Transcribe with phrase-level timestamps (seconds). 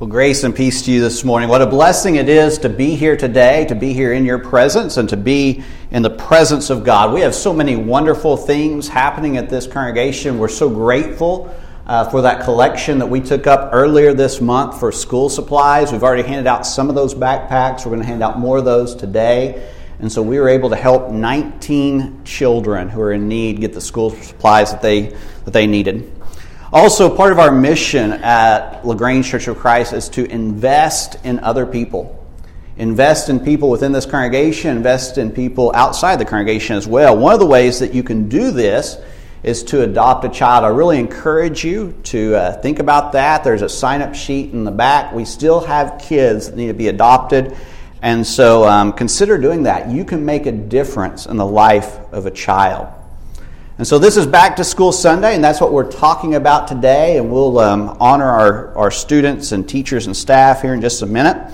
[0.00, 1.50] Well, grace and peace to you this morning.
[1.50, 4.96] What a blessing it is to be here today, to be here in your presence,
[4.96, 7.12] and to be in the presence of God.
[7.12, 10.38] We have so many wonderful things happening at this congregation.
[10.38, 11.54] We're so grateful
[11.86, 15.92] uh, for that collection that we took up earlier this month for school supplies.
[15.92, 17.84] We've already handed out some of those backpacks.
[17.84, 19.68] We're going to hand out more of those today.
[19.98, 23.82] And so we were able to help 19 children who are in need get the
[23.82, 26.10] school supplies that they, that they needed.
[26.72, 31.66] Also, part of our mission at LaGrange Church of Christ is to invest in other
[31.66, 32.16] people.
[32.76, 37.18] Invest in people within this congregation, invest in people outside the congregation as well.
[37.18, 38.98] One of the ways that you can do this
[39.42, 40.64] is to adopt a child.
[40.64, 43.42] I really encourage you to uh, think about that.
[43.42, 45.12] There's a sign up sheet in the back.
[45.12, 47.56] We still have kids that need to be adopted.
[48.00, 49.90] And so um, consider doing that.
[49.90, 52.86] You can make a difference in the life of a child.
[53.80, 57.16] And so this is Back to School Sunday, and that's what we're talking about today.
[57.16, 61.06] And we'll um, honor our, our students and teachers and staff here in just a
[61.06, 61.50] minute.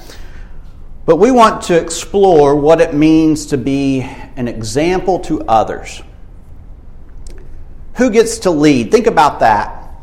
[1.04, 6.02] But we want to explore what it means to be an example to others.
[7.94, 8.90] Who gets to lead?
[8.90, 9.94] Think about that.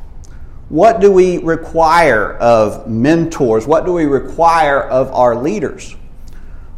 [0.69, 3.67] What do we require of mentors?
[3.67, 5.93] What do we require of our leaders?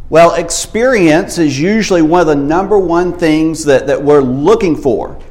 [0.10, 5.22] Well, experience is usually one of the number one things that, that we're looking for.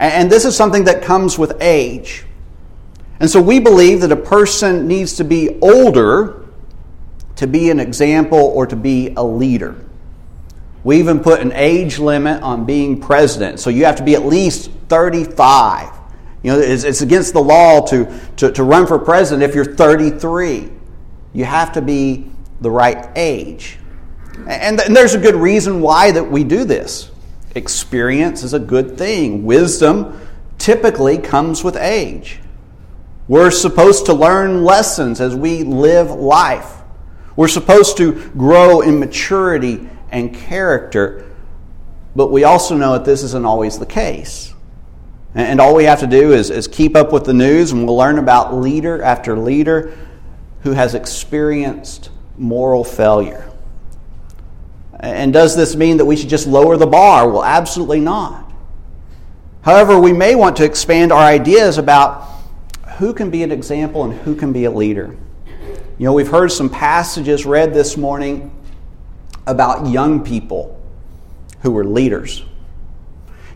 [0.00, 2.24] And this is something that comes with age.
[3.20, 6.48] And so we believe that a person needs to be older
[7.36, 9.76] to be an example or to be a leader.
[10.84, 13.60] We even put an age limit on being president.
[13.60, 15.90] So you have to be at least 35.
[16.42, 19.66] You know, it's, it's against the law to, to, to run for president if you're
[19.66, 20.70] 33.
[21.34, 22.30] You have to be
[22.62, 23.78] the right age.
[24.48, 27.10] And, and there's a good reason why that we do this.
[27.54, 29.44] Experience is a good thing.
[29.44, 30.20] Wisdom
[30.58, 32.40] typically comes with age.
[33.26, 36.78] We're supposed to learn lessons as we live life.
[37.36, 41.30] We're supposed to grow in maturity and character,
[42.14, 44.52] but we also know that this isn't always the case.
[45.34, 47.96] And all we have to do is, is keep up with the news, and we'll
[47.96, 49.96] learn about leader after leader
[50.62, 53.49] who has experienced moral failure.
[55.00, 57.28] And does this mean that we should just lower the bar?
[57.28, 58.52] Well, absolutely not.
[59.62, 62.28] However, we may want to expand our ideas about
[62.98, 65.16] who can be an example and who can be a leader.
[65.98, 68.54] You know, we've heard some passages read this morning
[69.46, 70.80] about young people
[71.62, 72.42] who were leaders.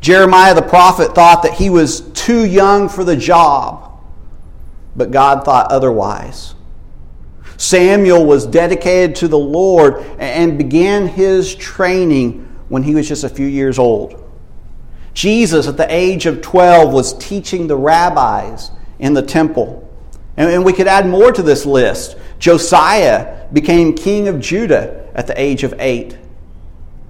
[0.01, 3.99] Jeremiah the prophet thought that he was too young for the job,
[4.97, 6.55] but God thought otherwise.
[7.65, 13.29] Samuel was dedicated to the Lord and began his training when he was just a
[13.29, 14.21] few years old.
[15.15, 19.81] Jesus, at the age of 12, was teaching the rabbis in the temple.
[20.37, 22.17] And we could add more to this list.
[22.39, 26.19] Josiah became king of Judah at the age of eight.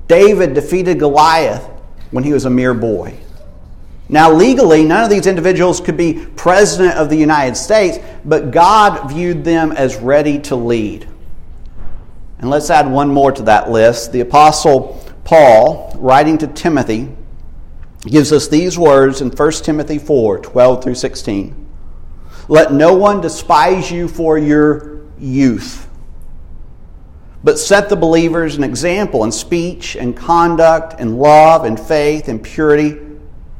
[0.06, 1.64] David defeated Goliath
[2.10, 3.18] when he was a mere boy.
[4.08, 9.10] Now, legally, none of these individuals could be president of the United States, but God
[9.10, 11.08] viewed them as ready to lead.
[12.38, 14.12] And let's add one more to that list.
[14.12, 17.08] The Apostle Paul, writing to Timothy,
[18.02, 21.66] gives us these words in 1 Timothy 4 12 through 16.
[22.48, 25.88] Let no one despise you for your youth,
[27.42, 32.42] but set the believers an example in speech and conduct and love and faith and
[32.42, 32.98] purity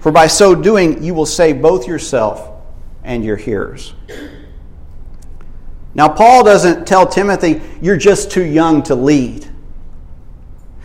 [0.00, 2.50] for by so doing, you will save both yourself
[3.02, 3.94] and your hearers.
[5.94, 9.48] Now, Paul doesn't tell Timothy, you're just too young to lead.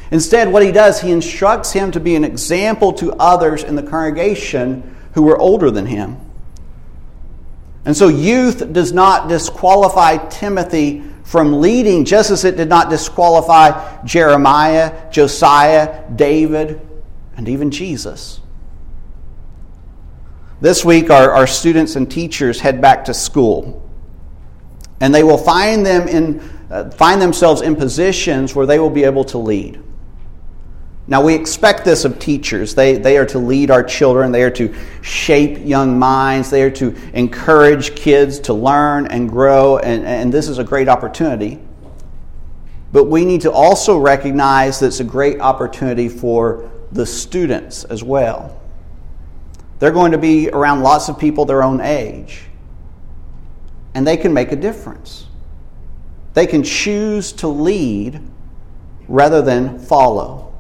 [0.10, 3.84] Instead, what he does, he instructs him to be an example to others in the
[3.84, 6.18] congregation who were older than him.
[7.84, 14.04] And so, youth does not disqualify Timothy from leading, just as it did not disqualify
[14.04, 16.80] Jeremiah, Josiah, David,
[17.38, 18.40] and even Jesus.
[20.62, 23.90] This week, our, our students and teachers head back to school.
[25.00, 29.04] And they will find, them in, uh, find themselves in positions where they will be
[29.04, 29.82] able to lead.
[31.08, 32.76] Now, we expect this of teachers.
[32.76, 34.72] They, they are to lead our children, they are to
[35.02, 40.48] shape young minds, they are to encourage kids to learn and grow, and, and this
[40.48, 41.60] is a great opportunity.
[42.92, 48.04] but we need to also recognize that it's a great opportunity for the students as
[48.04, 48.61] well.
[49.82, 52.44] They're going to be around lots of people their own age,
[53.96, 55.26] and they can make a difference.
[56.36, 58.22] They can choose to lead
[59.08, 60.54] rather than follow.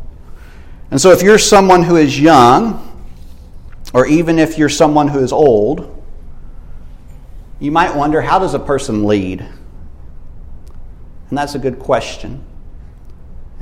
[0.89, 3.05] And so, if you're someone who is young,
[3.93, 6.03] or even if you're someone who is old,
[7.59, 9.41] you might wonder how does a person lead?
[11.29, 12.43] And that's a good question.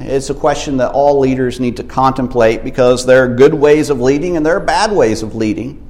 [0.01, 3.99] It's a question that all leaders need to contemplate because there are good ways of
[3.99, 5.85] leading and there are bad ways of leading.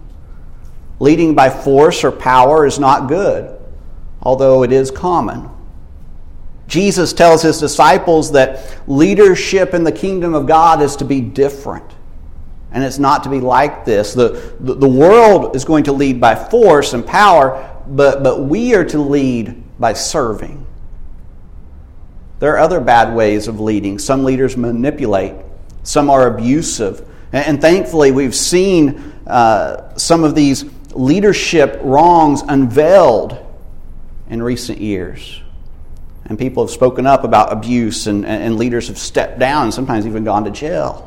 [0.99, 3.57] Leading by force or power is not good,
[4.21, 5.49] although it is common.
[6.67, 11.85] Jesus tells his disciples that leadership in the kingdom of God is to be different.
[12.71, 14.13] And it's not to be like this.
[14.13, 18.75] The, the, the, world is going to lead by force and power, but, but we
[18.75, 20.67] are to lead by serving.
[22.39, 23.99] There are other bad ways of leading.
[23.99, 25.35] Some leaders manipulate,
[25.83, 27.05] some are abusive.
[27.31, 33.37] And, thankfully, we've seen uh, some of these leadership wrongs unveiled
[34.29, 35.41] in recent years.
[36.25, 40.07] And people have spoken up about abuse, and, and leaders have stepped down and sometimes
[40.07, 41.05] even gone to jail.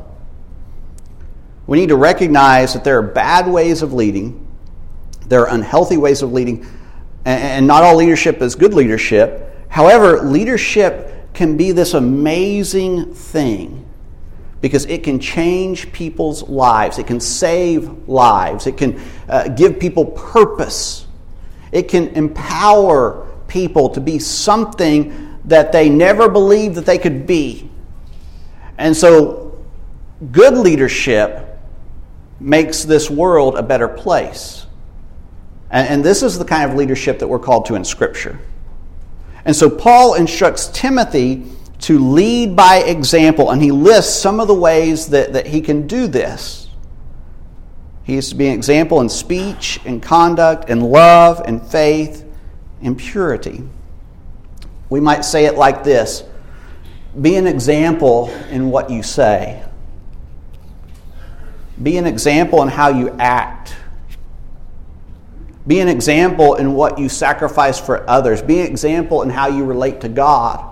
[1.65, 4.45] We need to recognize that there are bad ways of leading,
[5.27, 6.65] there are unhealthy ways of leading,
[7.25, 9.49] and not all leadership is good leadership.
[9.69, 13.85] However, leadership can be this amazing thing
[14.61, 20.05] because it can change people's lives, it can save lives, it can uh, give people
[20.05, 21.05] purpose,
[21.71, 27.69] it can empower people to be something that they never believed that they could be.
[28.77, 29.63] And so,
[30.31, 31.59] good leadership
[32.39, 34.65] makes this world a better place.
[35.69, 38.39] And, and this is the kind of leadership that we're called to in Scripture.
[39.45, 41.45] And so Paul instructs Timothy
[41.79, 45.85] to lead by example, and he lists some of the ways that, that he can
[45.85, 46.69] do this.
[48.03, 52.25] He is to be an example in speech, in conduct, in love, in faith,
[52.81, 53.63] in purity.
[54.89, 56.23] We might say it like this
[57.19, 59.63] Be an example in what you say.
[61.81, 63.75] Be an example in how you act.
[65.65, 68.41] Be an example in what you sacrifice for others.
[68.41, 70.69] Be an example in how you relate to God.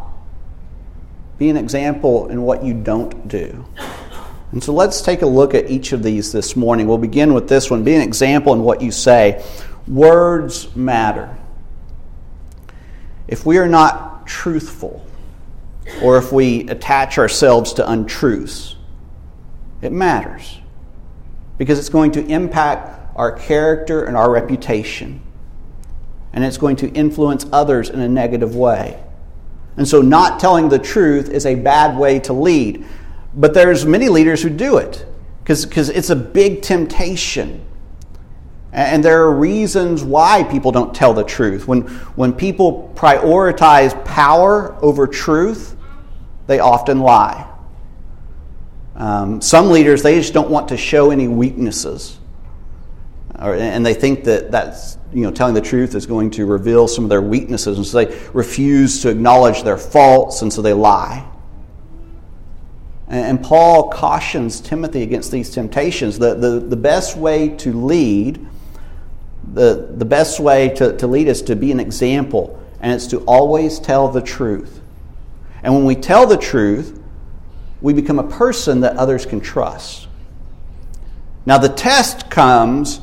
[1.38, 3.66] Be an example in what you don't do.
[4.52, 6.88] And so let's take a look at each of these this morning.
[6.88, 7.84] We'll begin with this one.
[7.84, 9.44] Be an example in what you say.
[9.88, 11.38] Words matter.
[13.30, 15.06] If we are not truthful,
[16.02, 18.76] or if we attach ourselves to untruths,
[19.82, 20.60] it matters
[21.58, 25.22] because it's going to impact our character and our reputation.
[26.34, 29.04] And it's going to influence others in a negative way.
[29.78, 32.86] And so not telling the truth is a bad way to lead.
[33.34, 35.06] But there's many leaders who do it
[35.44, 37.66] because it's a big temptation.
[38.74, 41.68] And there are reasons why people don't tell the truth.
[41.68, 41.82] When,
[42.16, 45.76] when people prioritize power over truth,
[46.48, 47.50] they often lie.
[48.96, 52.18] Um, some leaders, they just don't want to show any weaknesses.
[53.42, 56.88] Or, and they think that that's, you know, telling the truth is going to reveal
[56.88, 57.78] some of their weaknesses.
[57.78, 61.28] And so they refuse to acknowledge their faults, and so they lie.
[63.08, 66.20] And, and Paul cautions Timothy against these temptations.
[66.20, 68.46] The, the, the best way to lead,
[69.54, 73.22] the, the best way to, to lead is to be an example, and it's to
[73.22, 74.82] always tell the truth.
[75.64, 77.02] And when we tell the truth,
[77.82, 80.08] we become a person that others can trust.
[81.44, 83.02] Now, the test comes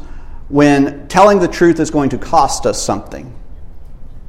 [0.48, 3.34] when telling the truth is going to cost us something.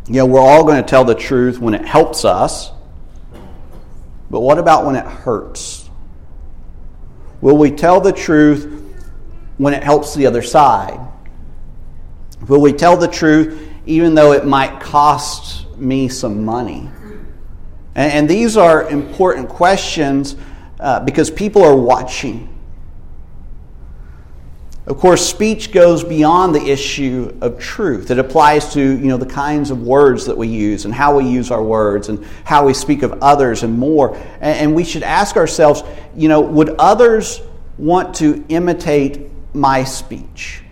[0.08, 2.72] You know, we're all going to tell the truth when it helps us,
[4.30, 5.90] but what about when it hurts?
[7.42, 8.84] Will we tell the truth
[9.58, 11.00] when it helps the other side?
[12.48, 16.90] Will we tell the truth even though it might cost me some money?
[17.96, 20.36] And, and these are important questions
[20.80, 22.59] uh, because people are watching.
[24.90, 28.10] Of course, speech goes beyond the issue of truth.
[28.10, 31.30] It applies to you know, the kinds of words that we use and how we
[31.30, 34.18] use our words and how we speak of others and more.
[34.42, 35.84] And, we should ask ourselves,
[36.16, 37.40] you know, would others
[37.78, 40.64] want to imitate my speech?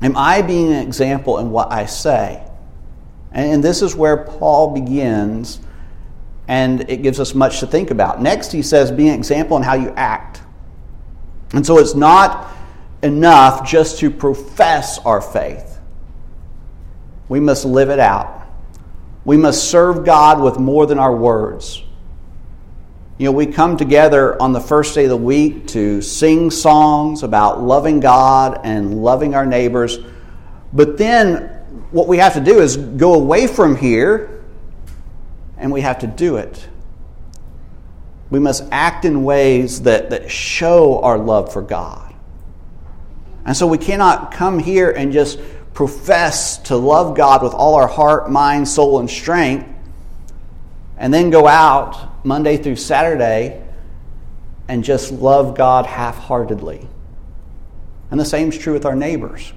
[0.00, 2.44] Am I being an example in what I say?
[3.30, 5.60] And this is where Paul begins
[6.48, 8.20] and it gives us much to think about.
[8.20, 10.42] Next, he says, be an example in how you act.
[11.52, 12.48] And so it's not
[13.02, 15.78] enough just to profess our faith,
[17.28, 18.46] we must live it out.
[19.24, 21.82] We must serve God with more than our words.
[23.18, 27.22] You know, we come together on the first day of the week to sing songs
[27.22, 29.98] about loving God and loving our neighbors.
[30.72, 31.48] But then
[31.90, 34.42] what we have to do is go away from here
[35.56, 36.68] and we have to do it.
[38.30, 42.11] We must act in ways that, that show our love for God.
[43.44, 45.38] And so we cannot come here and just
[45.74, 49.68] profess to love God with all our heart, mind, soul, and strength,
[50.96, 53.62] and then go out Monday through Saturday
[54.68, 56.86] and just love God half heartedly.
[58.10, 59.52] And the same is true with our neighbors.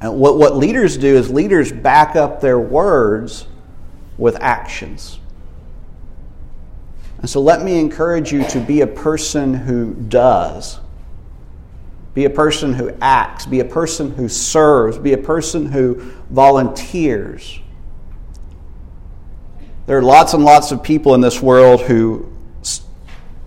[0.00, 3.48] And what, what leaders do is leaders back up their words
[4.16, 5.18] with actions.
[7.18, 10.78] And so let me encourage you to be a person who does
[12.14, 13.46] be a person who acts.
[13.46, 14.98] Be a person who serves.
[14.98, 15.94] Be a person who
[16.30, 17.60] volunteers.
[19.86, 22.30] There are lots and lots of people in this world who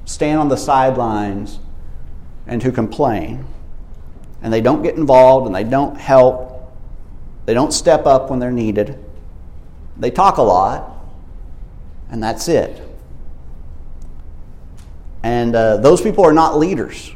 [0.06, 1.60] stand on the sidelines
[2.48, 3.46] and who complain.
[4.42, 6.74] And they don't get involved and they don't help.
[7.46, 8.98] They don't step up when they're needed.
[9.98, 10.98] They talk a lot,
[12.10, 12.82] and that's it.
[15.22, 17.14] And uh, those people are not leaders.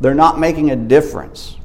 [0.00, 1.56] They're not making a difference.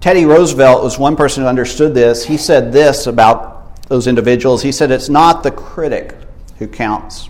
[0.00, 2.24] Teddy Roosevelt was one person who understood this.
[2.24, 4.62] He said this about those individuals.
[4.62, 6.14] He said, It's not the critic
[6.58, 7.28] who counts,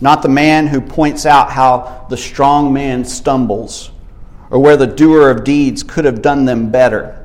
[0.00, 3.90] not the man who points out how the strong man stumbles
[4.50, 7.20] or where the doer of deeds could have done them better.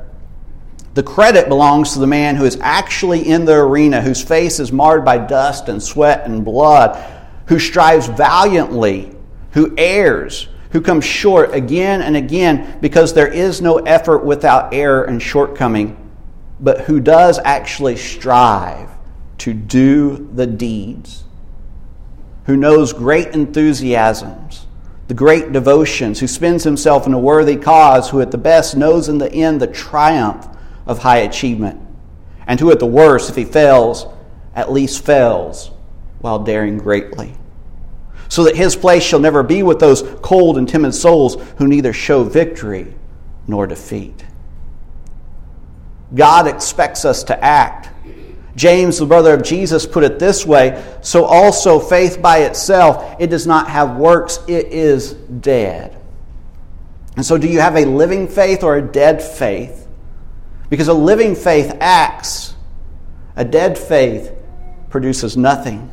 [0.96, 4.72] The credit belongs to the man who is actually in the arena, whose face is
[4.72, 6.98] marred by dust and sweat and blood,
[7.46, 9.15] who strives valiantly,
[9.51, 15.03] who errs, who comes short again and again because there is no effort without error
[15.03, 16.11] and shortcoming,
[16.59, 18.89] but who does actually strive
[19.39, 21.23] to do the deeds,
[22.45, 24.67] who knows great enthusiasms,
[25.07, 29.09] the great devotions, who spends himself in a worthy cause, who at the best knows
[29.09, 30.47] in the end the triumph
[30.85, 31.79] of high achievement,
[32.45, 34.05] and who at the worst, if he fails,
[34.53, 35.71] at least fails
[36.19, 37.38] while daring greatly
[38.29, 41.91] so that his place shall never be with those cold and timid souls who neither
[41.91, 42.93] show victory
[43.48, 44.24] nor defeat.
[46.13, 47.89] God expects us to act.
[48.55, 53.27] James, the brother of Jesus, put it this way so also faith by itself, it
[53.27, 55.95] does not have works, it is dead.
[57.15, 59.88] And so, do you have a living faith or a dead faith?
[60.69, 62.55] Because a living faith acts,
[63.36, 64.31] a dead faith
[64.89, 65.89] produces nothing.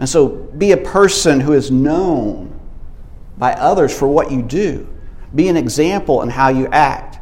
[0.00, 2.58] And so be a person who is known
[3.36, 4.88] by others for what you do.
[5.34, 7.18] Be an example in how you act.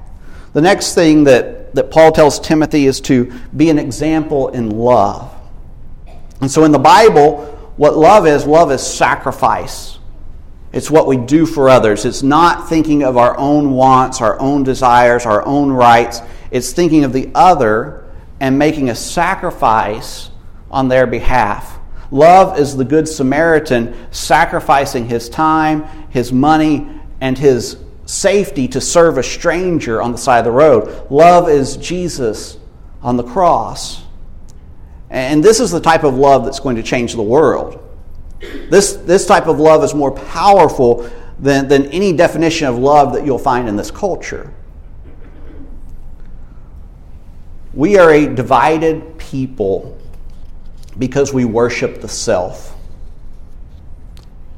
[0.53, 5.35] The next thing that, that Paul tells Timothy is to be an example in love.
[6.41, 9.99] And so in the Bible, what love is, love is sacrifice.
[10.73, 12.05] It's what we do for others.
[12.05, 16.21] It's not thinking of our own wants, our own desires, our own rights.
[16.53, 18.05] It's thinking of the other
[18.39, 20.31] and making a sacrifice
[20.71, 21.78] on their behalf.
[22.11, 26.89] Love is the Good Samaritan sacrificing his time, his money,
[27.21, 31.11] and his safety to serve a stranger on the side of the road.
[31.11, 32.59] Love is Jesus
[33.03, 34.03] on the cross.
[35.11, 37.85] And this is the type of love that's going to change the world.
[38.71, 43.25] This, this type of love is more powerful than, than any definition of love that
[43.25, 44.53] you'll find in this culture.
[47.75, 49.98] We are a divided people
[50.99, 52.75] because we worship the self.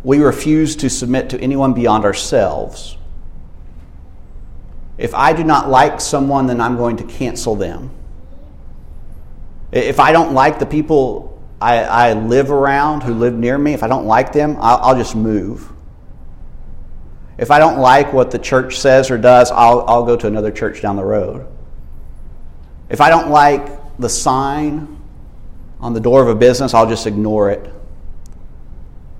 [0.02, 2.96] We refuse to submit to anyone beyond ourselves.
[4.96, 7.90] If I do not like someone, then I'm going to cancel them.
[9.72, 13.82] If I don't like the people I, I live around who live near me, if
[13.82, 15.70] I don't like them, I'll, I'll, just move.
[17.38, 20.50] If I don't like what the church says or does, I'll, I'll go to another
[20.50, 21.46] church down the road.
[22.88, 24.99] If I don't like the sign
[25.80, 27.72] on the door of a business, I'll just ignore it.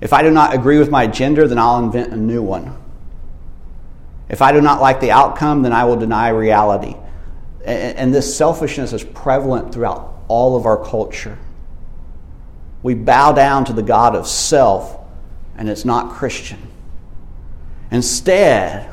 [0.00, 2.76] If I do not agree with my gender, then I'll invent a new one.
[4.28, 6.96] If I do not like the outcome, then I will deny reality.
[7.64, 11.36] And this selfishness is prevalent throughout all of our culture.
[12.82, 14.98] We bow down to the God of self,
[15.56, 16.58] and it's not Christian.
[17.90, 18.90] Instead,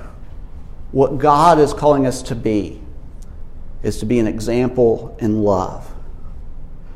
[0.92, 2.82] what God is calling us to be
[3.84, 5.90] is to be an example in love.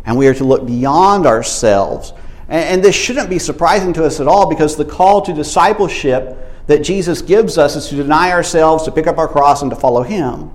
[0.05, 2.13] And we are to look beyond ourselves.
[2.47, 6.79] And, this shouldn't be surprising to us at all because the call to discipleship that
[6.83, 10.03] Jesus gives us is to deny ourselves, to pick up our cross, and to follow
[10.03, 10.51] Him.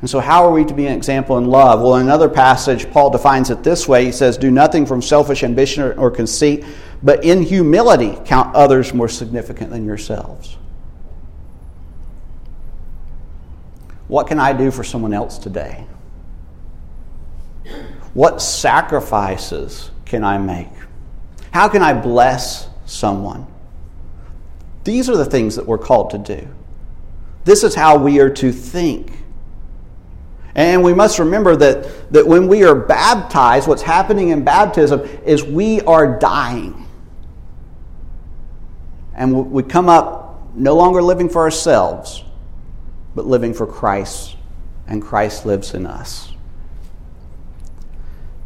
[0.00, 1.80] And so, how are we to be an example in love?
[1.80, 5.42] Well, in another passage, Paul defines it this way He says, Do nothing from selfish
[5.42, 6.64] ambition or conceit,
[7.02, 10.58] but in humility count others more significant than yourselves.
[14.06, 15.86] What can I do for someone else today?
[18.16, 20.70] What sacrifices can I make?
[21.50, 23.46] How can I bless someone?
[24.84, 26.48] These are the things that we're called to do.
[27.44, 29.12] This is how we are to think.
[30.54, 35.44] And we must remember that, that when we are baptized, what's happening in baptism is
[35.44, 36.88] we are dying.
[39.12, 42.24] And we come up no longer living for ourselves,
[43.14, 44.36] but living for Christ,
[44.86, 46.32] and Christ lives in us.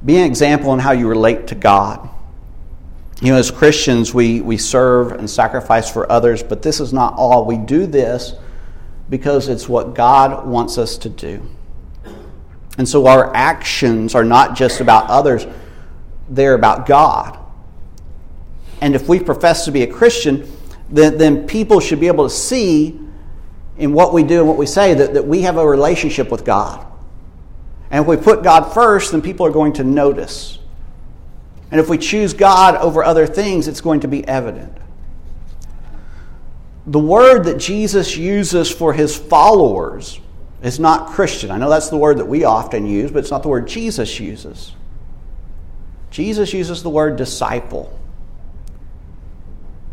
[0.04, 2.08] Be an example in how you relate to God.
[3.20, 7.14] You know, as Christians, we, we serve and sacrifice for others, but this is not
[7.14, 7.44] all.
[7.44, 8.34] We do this
[9.10, 11.42] because it's what God wants us to do.
[12.78, 15.46] And so our actions are not just about others,
[16.30, 17.38] they're about God.
[18.80, 20.50] And if we profess to be a Christian,
[20.88, 22.98] then, then people should be able to see
[23.76, 26.44] in what we do and what we say that, that we have a relationship with
[26.44, 26.86] God.
[27.90, 30.58] And if we put God first, then people are going to notice.
[31.70, 34.76] And if we choose God over other things, it's going to be evident.
[36.86, 40.20] The word that Jesus uses for his followers
[40.62, 41.50] is not Christian.
[41.50, 44.18] I know that's the word that we often use, but it's not the word Jesus
[44.18, 44.72] uses.
[46.10, 47.96] Jesus uses the word disciple.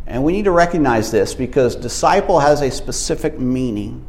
[0.07, 4.05] And we need to recognize this because disciple has a specific meaning.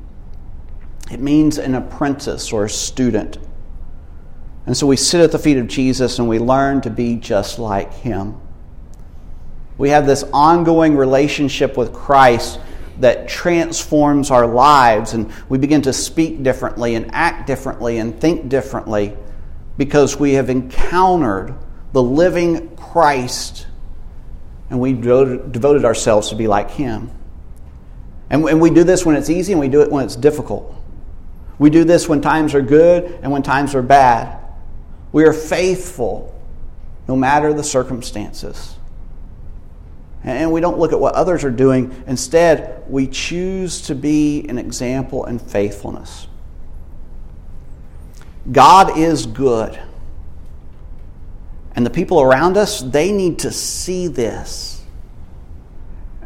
[1.11, 3.39] It means an apprentice or a student.
[4.69, 7.59] And so we sit at the feet of Jesus and we learn to be just
[7.59, 8.39] like him.
[9.79, 12.61] We have this ongoing relationship with Christ
[13.01, 18.51] that transforms our lives, and we begin to speak differently and act differently and think
[18.51, 19.17] differently
[19.79, 21.55] because we have encountered
[21.95, 23.67] the living Christ
[24.69, 27.11] and we devoted ourselves to be like him.
[28.29, 30.75] And we do this when it's easy and we do it when it's difficult.
[31.59, 34.38] We do this when times are good and when times are bad.
[35.13, 36.35] We are faithful
[37.07, 38.77] no matter the circumstances.
[40.25, 42.05] And we don't look at what others are doing.
[42.07, 46.27] Instead, we choose to be an example in faithfulness.
[48.51, 49.79] God is good.
[51.75, 54.83] And the people around us, they need to see this.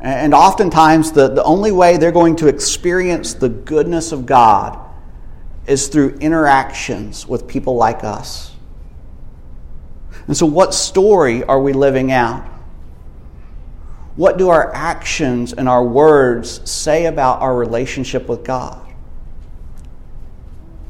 [0.00, 4.78] And oftentimes, the, the only way they're going to experience the goodness of God
[5.66, 8.51] is through interactions with people like us.
[10.26, 12.46] And so, what story are we living out?
[14.16, 18.78] What do our actions and our words say about our relationship with God?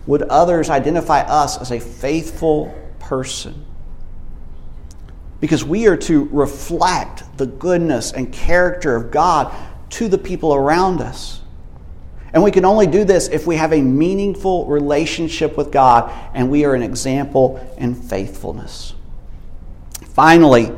[0.06, 3.64] Would others identify us as a faithful person?
[5.40, 9.54] Because we are to reflect the goodness and character of God
[9.90, 11.40] to the people around us.
[12.32, 16.50] And we can only do this if we have a meaningful relationship with God and
[16.50, 18.94] we are an example in faithfulness.
[20.22, 20.70] Finally,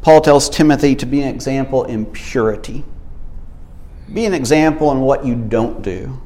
[0.00, 2.84] Paul tells Timothy to be an example in purity.
[4.14, 6.22] Be an example in what you don't do.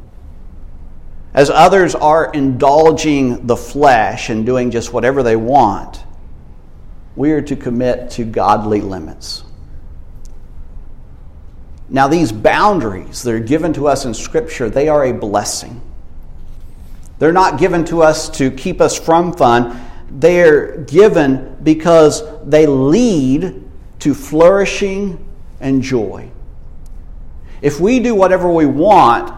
[1.33, 6.05] As others are indulging the flesh and doing just whatever they want,
[7.17, 9.45] we are to commit to godly limits.
[11.89, 15.81] Now, these boundaries that are given to us in Scripture, they are a blessing.
[17.19, 23.63] They're not given to us to keep us from fun they're given because they lead
[24.01, 25.25] to flourishing
[25.61, 26.31] and joy.
[27.63, 29.33] If we do whatever we want,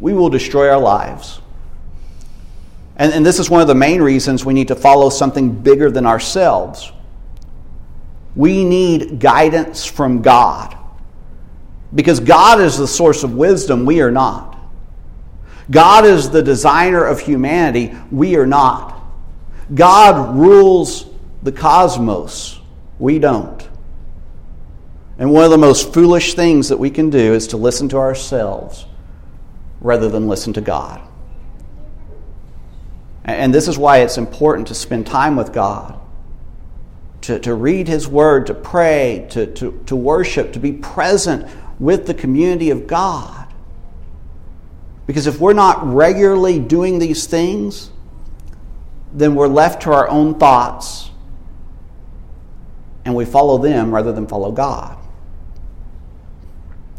[0.00, 1.40] we will destroy our lives.
[2.96, 5.90] And, and this is one of the main reasons we need to follow something bigger
[5.90, 6.92] than ourselves.
[8.34, 10.76] We need guidance from God.
[11.94, 14.56] Because God is the source of wisdom, we are not.
[15.70, 18.97] God is the designer of humanity, we are not.
[19.74, 21.06] God rules
[21.42, 22.60] the cosmos.
[22.98, 23.68] We don't.
[25.18, 27.96] And one of the most foolish things that we can do is to listen to
[27.96, 28.86] ourselves
[29.80, 31.00] rather than listen to God.
[33.24, 35.98] And this is why it's important to spend time with God,
[37.22, 41.46] to, to read His Word, to pray, to, to, to worship, to be present
[41.78, 43.52] with the community of God.
[45.06, 47.90] Because if we're not regularly doing these things,
[49.12, 51.10] then we're left to our own thoughts
[53.04, 54.98] and we follow them rather than follow God.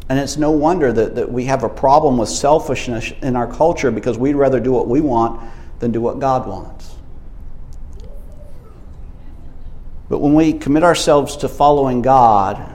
[0.09, 3.91] And it's no wonder that, that we have a problem with selfishness in our culture
[3.91, 5.39] because we'd rather do what we want
[5.79, 6.95] than do what God wants.
[10.09, 12.73] But when we commit ourselves to following God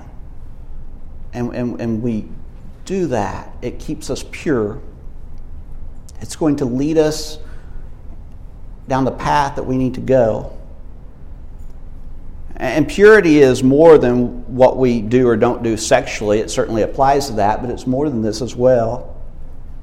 [1.33, 2.29] and, and, and we
[2.85, 4.81] do that, it keeps us pure.
[6.21, 7.39] It's going to lead us
[8.89, 10.57] down the path that we need to go.
[12.57, 16.39] And purity is more than what we do or don't do sexually.
[16.39, 19.17] It certainly applies to that, but it's more than this as well.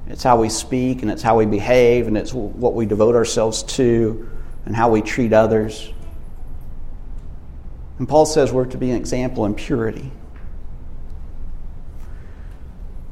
[0.07, 3.63] It's how we speak, and it's how we behave, and it's what we devote ourselves
[3.63, 4.29] to,
[4.65, 5.91] and how we treat others.
[7.99, 10.11] And Paul says we're to be an example in purity.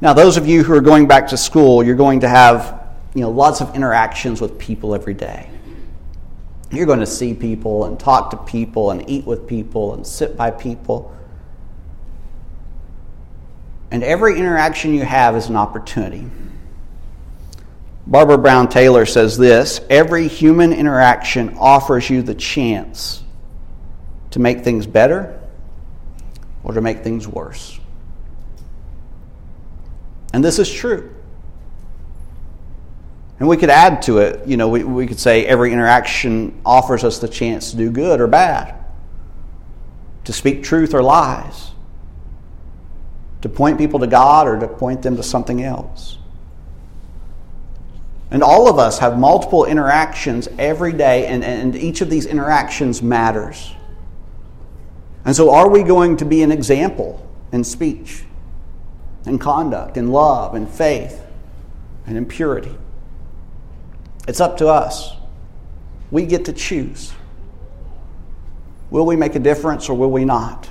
[0.00, 2.80] Now, those of you who are going back to school, you're going to have
[3.14, 5.50] you know, lots of interactions with people every day.
[6.70, 10.36] You're going to see people and talk to people and eat with people and sit
[10.36, 11.16] by people.
[13.90, 16.30] And every interaction you have is an opportunity.
[18.06, 23.22] Barbara Brown Taylor says this every human interaction offers you the chance
[24.30, 25.40] to make things better
[26.62, 27.78] or to make things worse.
[30.32, 31.14] And this is true.
[33.40, 37.02] And we could add to it, you know, we, we could say every interaction offers
[37.04, 38.74] us the chance to do good or bad,
[40.24, 41.70] to speak truth or lies,
[43.40, 46.18] to point people to God or to point them to something else.
[48.30, 53.02] And all of us have multiple interactions every day, and, and each of these interactions
[53.02, 53.72] matters.
[55.24, 58.22] And so, are we going to be an example in speech,
[59.24, 61.22] in conduct, in love, in faith,
[62.06, 62.76] and in purity?
[64.30, 65.16] It's up to us.
[66.12, 67.12] We get to choose.
[68.88, 70.70] Will we make a difference or will we not?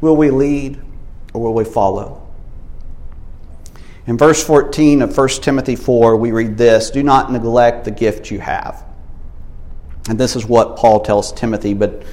[0.00, 0.80] Will we lead
[1.34, 2.28] or will we follow?
[4.06, 8.30] In verse 14 of 1 Timothy 4, we read this Do not neglect the gift
[8.30, 8.84] you have.
[10.08, 12.04] And this is what Paul tells Timothy, but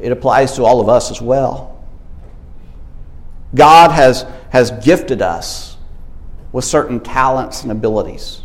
[0.00, 1.84] it applies to all of us as well.
[3.54, 5.76] God has, has gifted us
[6.50, 8.41] with certain talents and abilities.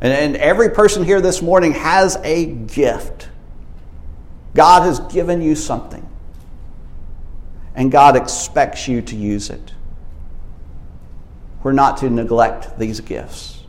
[0.00, 3.28] And, and every person here this morning has a gift.
[4.54, 6.08] God has given you something,
[7.74, 9.72] and God expects you to use it.
[11.62, 13.62] We're not to neglect these gifts.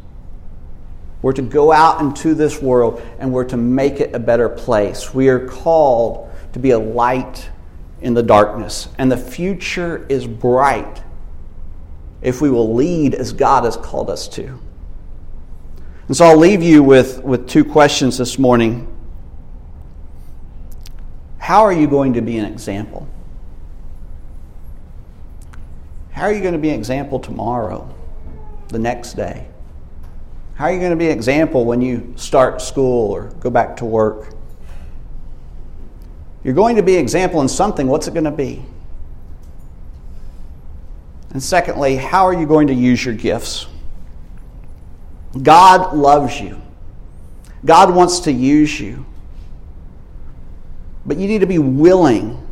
[1.21, 5.13] We're to go out into this world and we're to make it a better place.
[5.13, 7.49] We are called to be a light
[8.01, 8.87] in the darkness.
[8.97, 11.03] And the future is bright
[12.21, 14.59] if we will lead as God has called us to.
[16.09, 18.87] And so I'll leave you with, with two questions this morning.
[21.37, 23.07] How are you going to be an example?
[26.09, 27.93] How are you going to be an example tomorrow,
[28.69, 29.49] the next day?
[30.55, 33.77] How are you going to be an example when you start school or go back
[33.77, 34.33] to work?
[36.43, 37.85] You're going to be an example in something.
[37.85, 38.65] What's it going to be?
[41.29, 43.67] And secondly, how are you going to use your gifts?
[45.41, 46.61] God loves you.
[47.65, 49.05] God wants to use you.
[51.05, 52.45] But you need to be willing.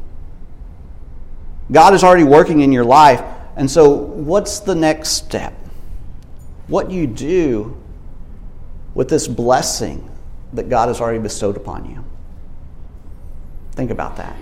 [1.71, 3.21] God is already working in your life.
[3.55, 5.53] And so, what's the next step?
[6.67, 7.77] What you do
[8.93, 10.09] with this blessing
[10.53, 12.03] that God has already bestowed upon you?
[13.71, 14.35] Think about that.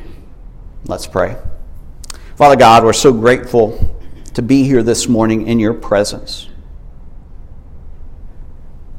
[0.86, 1.38] Let's pray.
[2.36, 3.98] Father God, we're so grateful
[4.34, 6.45] to be here this morning in your presence.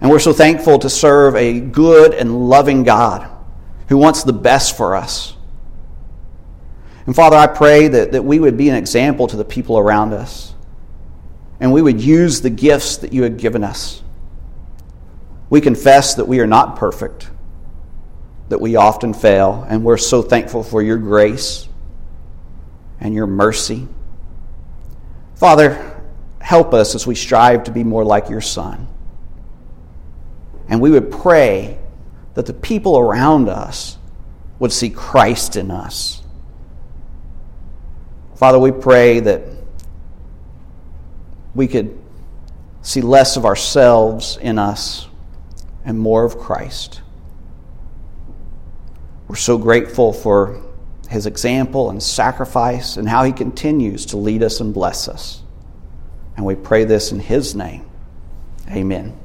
[0.00, 3.30] And we're so thankful to serve a good and loving God
[3.88, 5.34] who wants the best for us.
[7.06, 10.12] And Father, I pray that, that we would be an example to the people around
[10.12, 10.54] us
[11.60, 14.02] and we would use the gifts that you had given us.
[15.48, 17.30] We confess that we are not perfect
[18.48, 21.68] that we often fail, and we're so thankful for your grace
[23.00, 23.88] and your mercy.
[25.34, 26.00] Father,
[26.40, 28.86] help us as we strive to be more like your Son.
[30.68, 31.78] And we would pray
[32.34, 33.98] that the people around us
[34.58, 36.22] would see Christ in us.
[38.36, 39.42] Father, we pray that
[41.54, 41.98] we could
[42.82, 45.08] see less of ourselves in us
[45.84, 47.00] and more of Christ.
[49.28, 50.62] We're so grateful for
[51.08, 55.42] his example and sacrifice and how he continues to lead us and bless us.
[56.36, 57.88] And we pray this in his name.
[58.70, 59.16] Amen.